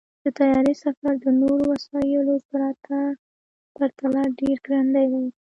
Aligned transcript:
د 0.23 0.25
طیارې 0.39 0.73
سفر 0.83 1.11
د 1.23 1.25
نورو 1.41 1.63
وسایطو 1.71 3.01
پرتله 3.75 4.21
ډېر 4.39 4.57
ګړندی 4.65 5.05
دی. 5.13 5.25